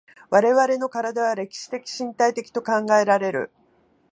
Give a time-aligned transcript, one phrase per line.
[0.31, 3.51] 我々の身体は歴史的身体的と考えられる。